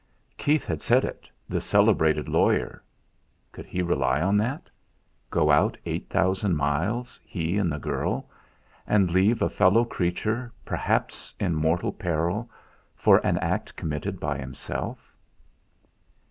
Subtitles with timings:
[0.35, 2.81] Keith had said it the celebrated lawyer!
[3.51, 4.67] Could he rely on that?
[5.29, 8.27] Go out 8,000 miles, he and the girl,
[8.87, 12.49] and leave a fellow creature perhaps in mortal peril
[12.95, 15.15] for an act committed by himself?